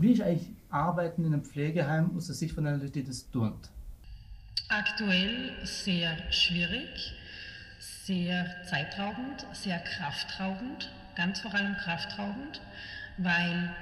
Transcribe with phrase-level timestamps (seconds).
[0.00, 3.30] Wie ist eigentlich Arbeiten in einem Pflegeheim aus der Sicht von einer Leute, die das
[3.30, 3.52] tun?
[4.70, 7.12] Aktuell sehr schwierig,
[7.78, 12.62] sehr zeitraubend, sehr kraftraubend, ganz vor allem kraftraubend,
[13.18, 13.74] weil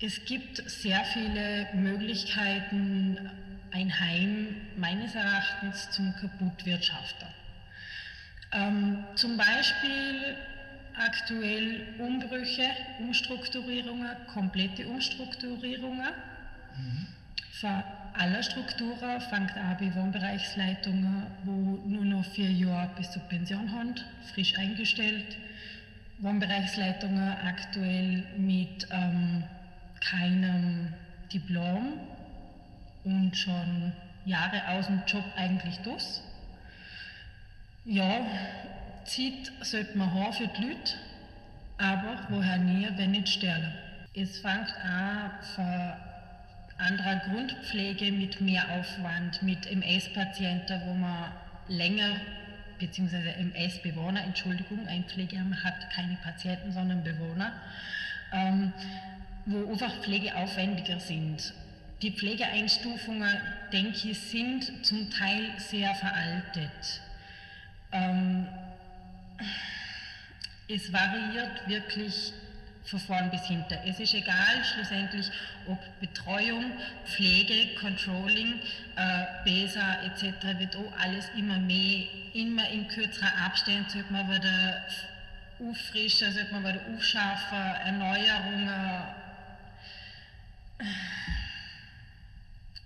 [0.00, 3.28] es gibt sehr viele Möglichkeiten,
[3.72, 7.26] ein Heim meines Erachtens zum Kaputtwirtschaften.
[8.52, 10.36] Ähm, zum Beispiel
[10.96, 12.68] aktuell Umbrüche,
[13.00, 16.12] Umstrukturierungen, komplette Umstrukturierungen.
[16.76, 17.06] Mhm.
[17.52, 17.84] Für
[18.14, 23.94] alle Strukturen fängt an bei Wohnbereichsleitungen, wo nur noch vier Jahre bis zur Pension haben,
[24.32, 25.36] frisch eingestellt.
[26.18, 29.44] Wohnbereichsleitungen aktuell mit ähm,
[30.00, 30.92] keinem
[31.32, 31.98] Diplom
[33.04, 33.92] und schon
[34.24, 36.20] Jahre aus dem Job eigentlich durch.
[37.84, 38.20] Ja,
[39.04, 40.94] Zeit sollte man haben für die Leute,
[41.78, 43.72] aber woher nie, wenn nicht sterben.
[44.14, 45.92] Es fängt an von
[46.78, 51.32] anderer Grundpflege mit mehr Aufwand, mit MS-Patienten, wo man
[51.68, 52.16] länger,
[52.78, 57.52] beziehungsweise MS-Bewohner, Entschuldigung, ein Pflegeheim hat keine Patienten, sondern Bewohner,
[58.32, 58.72] ähm,
[59.46, 61.52] wo einfach Pflegeaufwendiger sind.
[62.02, 63.38] Die Pflegeeinstufungen,
[63.72, 67.00] denke ich, sind zum Teil sehr veraltet.
[67.92, 68.48] Ähm,
[70.68, 72.32] es variiert wirklich
[72.84, 73.78] von vorn bis hinten.
[73.86, 75.30] Es ist egal schlussendlich,
[75.66, 76.72] ob Betreuung,
[77.04, 78.60] Pflege, Controlling,
[78.96, 80.58] äh, BESA etc.
[80.58, 84.84] wird auch alles immer mehr, immer in kürzeren Abständen sollte man wieder
[85.60, 89.02] auffrischen, sollte man wieder aufschaffen, Erneuerungen.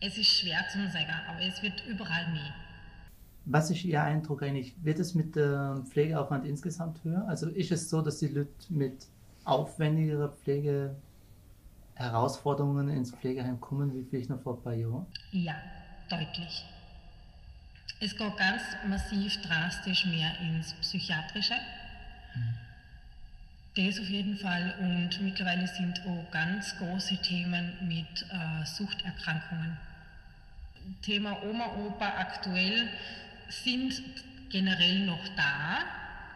[0.01, 2.53] Es ist schwer zu sagen, aber es wird überall mehr.
[3.47, 4.75] Was ist Ihr Eindruck eigentlich?
[4.83, 7.25] Wird es mit dem Pflegeaufwand insgesamt höher?
[7.29, 9.07] Also ist es so, dass die Leute mit
[9.45, 10.97] aufwendigerer Pflege
[11.95, 15.07] Herausforderungen ins Pflegeheim kommen, wie vielleicht noch vor ein paar Jahren?
[15.31, 15.55] Ja,
[16.11, 16.67] deutlich.
[18.01, 21.55] Es geht ganz massiv drastisch mehr ins Psychiatrische.
[22.35, 22.55] Mhm.
[23.77, 24.75] Das auf jeden Fall.
[24.81, 29.77] Und mittlerweile sind auch ganz große Themen mit äh, Suchterkrankungen.
[31.03, 32.89] Thema Oma, Opa aktuell
[33.49, 34.03] sind
[34.51, 35.85] generell noch da,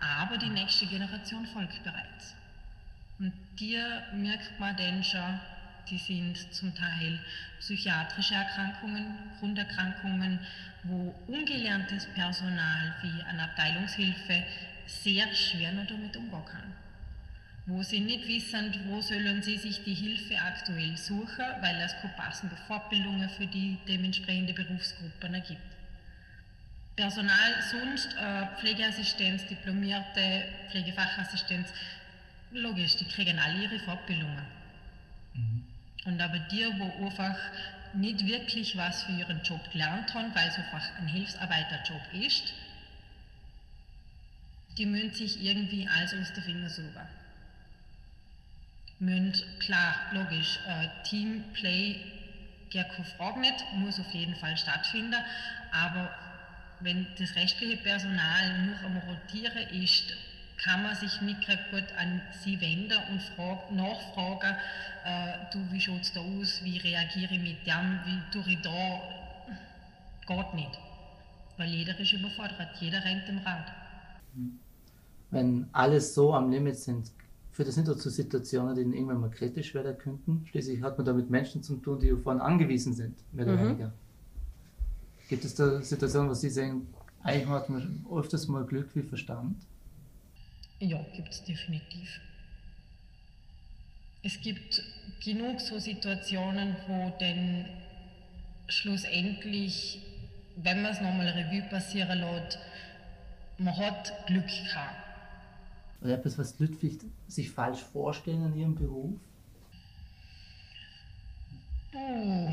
[0.01, 2.35] aber die nächste Generation folgt bereits.
[3.19, 5.41] Und dir merkt man denn schon,
[5.91, 7.19] die sind zum Teil
[7.59, 10.39] psychiatrische Erkrankungen, Grunderkrankungen,
[10.85, 14.43] wo ungelerntes Personal wie eine Abteilungshilfe
[14.87, 16.75] sehr schwer noch damit umgehen kann.
[17.67, 22.15] Wo sie nicht wissen, wo sollen sie sich die Hilfe aktuell suchen, weil es keine
[22.15, 25.70] passende Fortbildungen für die dementsprechende Berufsgruppen gibt.
[27.01, 31.73] Personal sonst, äh, Pflegeassistenz, diplomierte Pflegefachassistenz,
[32.51, 34.45] logisch, die kriegen alle ihre Fortbildungen.
[35.33, 35.65] Mhm.
[36.05, 37.39] Und aber die, wo einfach
[37.95, 42.53] nicht wirklich was für ihren Job gelernt haben, weil es einfach ein Hilfsarbeiterjob ist,
[44.77, 47.09] die müssen sich irgendwie alles aus den Finger suchen.
[48.99, 51.99] Müssen, klar, logisch, äh, Teamplay,
[52.71, 55.17] gar keine Frage nicht, muss auf jeden Fall stattfinden,
[55.73, 56.11] aber
[56.81, 60.15] wenn das restliche Personal nur am Rotieren ist,
[60.63, 64.57] kann man sich nicht gut an sie wenden und frag, nachfragen,
[65.05, 68.61] äh, du, wie schaut es da aus, wie reagiere ich mit dem, wie tue ich
[68.61, 69.01] da,
[70.27, 70.79] geht nicht.
[71.57, 73.73] Weil jeder ist überfordert, jeder rennt im Rad.
[75.31, 77.11] Wenn alles so am Limit sind,
[77.53, 80.47] führt das nicht zu Situationen, die irgendwann mal kritisch werden könnten.
[80.47, 83.69] Schließlich hat man da mit Menschen zu tun, die davon angewiesen sind, mehr oder mhm.
[83.69, 83.93] weniger.
[85.31, 86.89] Gibt es da Situationen, wo Sie sagen,
[87.23, 89.55] eigentlich hat man öfters mal Glück wie Verstand?
[90.81, 92.21] Ja, gibt es definitiv.
[94.25, 94.83] Es gibt
[95.25, 97.65] genug so Situationen, wo denn
[98.67, 100.03] schlussendlich,
[100.57, 102.59] wenn man es nochmal Revue passieren lässt,
[103.59, 104.97] man hat Glück gehabt.
[106.03, 106.75] Oder etwas, was Leute
[107.29, 109.13] sich falsch vorstellen in ihrem Beruf?
[111.95, 112.49] Oh.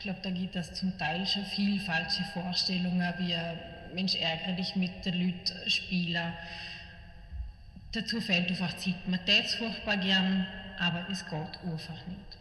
[0.00, 3.36] Ich glaube, da gibt es zum Teil schon viel falsche Vorstellungen, wie
[3.94, 6.32] Mensch, ärgere dich mit den Leuten spielen.
[7.92, 9.06] Dazu fehlt einfach Zeit.
[9.06, 10.46] Man tät es furchtbar gern,
[10.78, 12.38] aber es geht einfach nicht.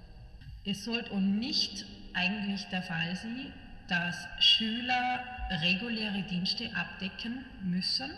[0.64, 1.84] Es sollte auch nicht
[2.14, 3.52] eigentlich der Fall sein,
[3.90, 8.10] dass Schüler reguläre Dienste abdecken müssen,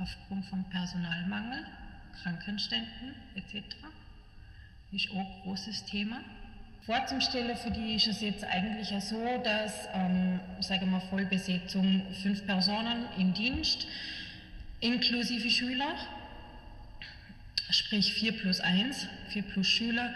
[0.00, 1.64] aufgrund von Personalmangel,
[2.22, 3.74] Krankenständen etc.
[4.90, 6.20] Ist auch ein großes Thema.
[6.86, 13.06] Vorzustellen für die ist es jetzt eigentlich so, dass, ähm, sagen wir Vollbesetzung, fünf Personen
[13.18, 13.86] im Dienst,
[14.80, 15.94] inklusive Schüler,
[17.70, 20.12] sprich vier plus eins, vier plus Schüler,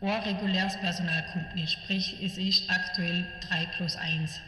[0.00, 1.72] ein reguläres Personal kommt nicht.
[1.72, 4.40] Sprich, es ist aktuell 3 plus 1.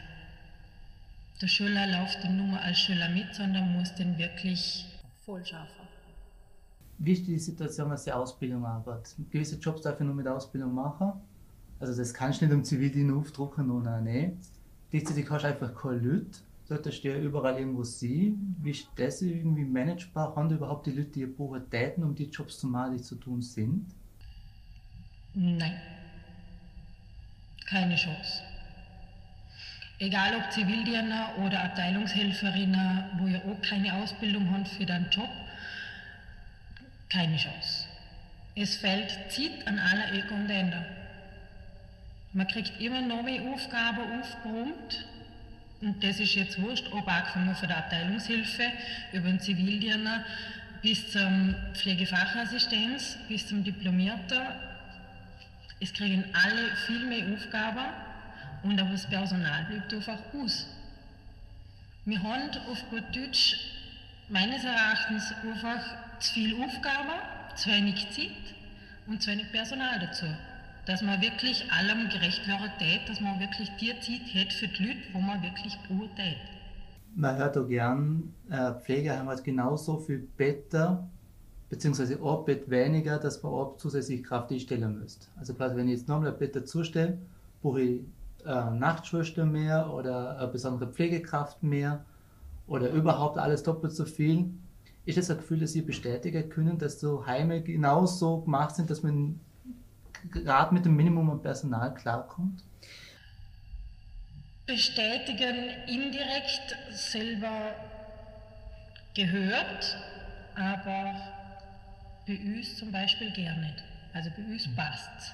[1.41, 4.85] Der Schüler läuft dann nur als Schüler mit, sondern muss den wirklich
[5.25, 5.82] voll schaffen.
[7.03, 9.13] Wie ist die Situation, was die Ausbildung arbeitet?
[9.29, 11.11] Gewisse Jobs darf ich nur mit Ausbildung machen.
[11.77, 14.37] Also das kannst du nicht im Zivildienst aufdrucken, nur nein.
[14.89, 16.39] Gleichzeitig hast du einfach keine Leute.
[16.63, 18.55] Solltest du ja überall irgendwo sehen.
[18.61, 20.33] Wie ist das irgendwie managebar?
[20.33, 21.27] Haben überhaupt die Leute die
[21.69, 23.85] Täten, um die Jobs zu machen, die zu tun sind?
[25.33, 25.73] Nein.
[27.67, 28.43] Keine Chance.
[29.99, 35.29] Egal ob Zivildiener oder Abteilungshelferinnen, wo ja auch keine Ausbildung haben für den Job,
[37.13, 37.85] keine Chance.
[38.55, 40.85] Es fällt zieht an aller Ecken und Enden.
[42.33, 45.05] Man kriegt immer neue Aufgaben aufgeräumt.
[45.81, 48.63] Und das ist jetzt wurscht, ob angefangen von der Abteilungshilfe
[49.11, 50.25] über den Zivildiener
[50.81, 54.41] bis zum Pflegefachassistenz, bis zum Diplomierten.
[55.79, 57.85] Es kriegen alle viel mehr Aufgaben
[58.63, 60.67] und aber das Personal bleibt einfach aus.
[62.05, 63.72] Wir haben auf gut Deutsch
[64.29, 67.19] meines Erachtens einfach zu viel Aufgaben,
[67.55, 68.55] zu wenig Zeit
[69.07, 70.25] und zu wenig Personal dazu
[70.85, 74.83] dass man wirklich allem gerecht werden tät, dass man wirklich die Zeit hat für die
[74.83, 76.19] Leute, wo man wirklich braucht.
[77.15, 81.07] Man hört auch gern, äh, Pflegeheim hat genauso viel Better,
[81.69, 85.27] beziehungsweise Bett weniger, dass man auch zusätzlich Kraft einstellen müsste.
[85.37, 87.17] Also quasi, wenn ich jetzt nochmal ein Bett dazustelle,
[87.61, 88.01] brauche ich
[88.45, 92.03] äh, Nachtschwester mehr oder eine besondere Pflegekraft mehr
[92.67, 94.53] oder überhaupt alles doppelt so viel.
[95.05, 99.03] Ist das ein Gefühl, dass Sie bestätigen können, dass so Heime genauso gemacht sind, dass
[99.03, 99.39] man
[100.31, 102.63] gerade mit dem Minimum an Personal klarkommt?
[104.65, 107.75] Bestätigen indirekt selber
[109.13, 109.97] gehört,
[110.55, 111.13] aber
[112.25, 113.83] bei uns zum Beispiel gar nicht.
[114.13, 115.33] Also bei uns passt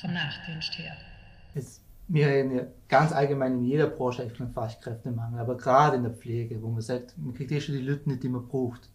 [0.00, 0.94] vom Nachtdienst her.
[1.54, 6.12] Es, wir haben ja ganz allgemein in jeder Branche einen Fachkräftemangel, aber gerade in der
[6.12, 8.88] Pflege, wo man sagt, man kriegt eh schon die Leute nicht, die man braucht.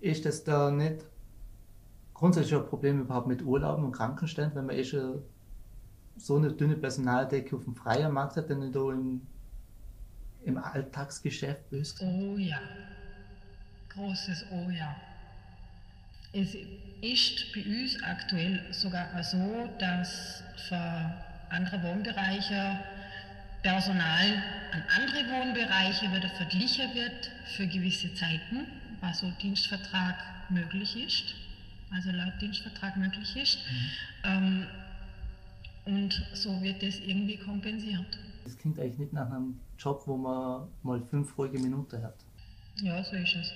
[0.00, 1.04] Ist das da nicht
[2.14, 5.22] grundsätzlich ein Problem überhaupt mit Urlauben und Krankenständen, wenn man eh schon
[6.16, 9.22] so eine dünne Personaldecke auf dem freien Markt hat, denn du im,
[10.44, 12.00] im Alltagsgeschäft bist?
[12.00, 12.60] Oh ja.
[13.88, 14.94] Großes Oh ja.
[16.32, 21.12] Es ist bei uns aktuell sogar so, dass für
[21.52, 22.78] andere Wohnbereiche
[23.62, 28.66] Personal an andere Wohnbereiche wieder verglichen wird für gewisse Zeiten,
[29.00, 30.16] was so Dienstvertrag
[30.50, 31.34] möglich ist
[31.94, 33.58] also laut Dienstvertrag möglich ist.
[34.24, 34.24] Mhm.
[34.24, 34.66] Ähm,
[35.84, 38.18] und so wird das irgendwie kompensiert.
[38.44, 42.14] Das klingt eigentlich nicht nach einem Job, wo man mal fünf ruhige Minuten hat.
[42.76, 43.52] Ja, so ist es.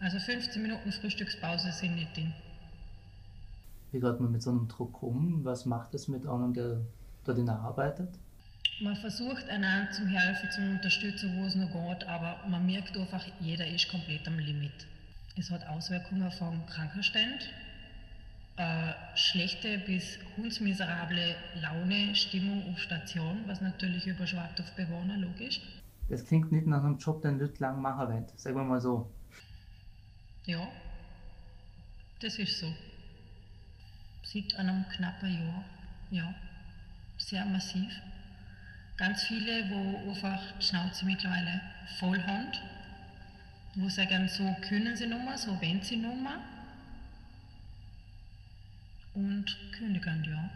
[0.00, 2.32] Also 15 Minuten Frühstückspause sind nicht drin.
[3.92, 5.44] Wie geht man mit so einem Druck um?
[5.44, 6.80] Was macht es mit einem, der
[7.24, 8.08] dort arbeitet?
[8.80, 13.22] Man versucht einander zum Helfen, zum Unterstützen, wo es noch geht, aber man merkt einfach,
[13.38, 14.86] jeder ist komplett am Limit.
[15.36, 17.50] Es hat Auswirkungen vom Krankenstand,
[18.56, 25.60] äh, schlechte bis hundsmiserable Laune, Stimmung auf Station, was natürlich überschwappt auf Bewohner, logisch.
[26.08, 29.10] Das klingt nicht nach einem Job, den Leute lang machen wollen, sagen wir mal so.
[30.46, 30.66] Ja,
[32.20, 32.72] das ist so.
[34.24, 35.64] Sieht an einem knappen Jahr,
[36.10, 36.34] ja,
[37.20, 37.92] sehr massiv.
[38.96, 41.60] Ganz viele, wo einfach die Schnauze mittlerweile
[41.98, 42.52] voll haben
[43.74, 46.38] wo sagen, so können sie nochmal, so wenn sie nochmal.
[49.14, 50.50] Und kündigen, ja.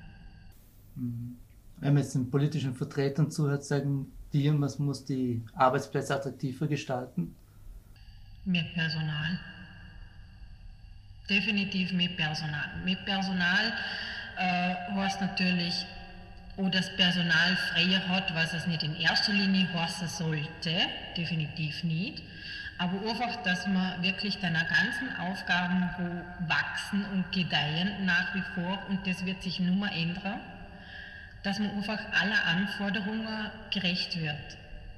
[0.96, 1.36] Mhm.
[1.78, 7.34] Wenn man jetzt den politischen Vertretern zuhört, sagen die, man muss die Arbeitsplätze attraktiver gestalten?
[8.44, 9.38] Mehr Personal.
[11.28, 12.82] Definitiv mehr Personal.
[12.84, 13.72] Mehr Personal
[14.36, 15.86] äh, heißt natürlich,
[16.56, 20.72] wo das Personal freier hat, was es nicht in erster Linie heißen sollte,
[21.16, 22.22] definitiv nicht
[22.78, 28.82] aber einfach, dass man wirklich deiner ganzen Aufgaben wo wachsen und gedeihen nach wie vor
[28.88, 30.40] und das wird sich nur mal ändern,
[31.42, 34.56] dass man einfach aller Anforderungen gerecht wird.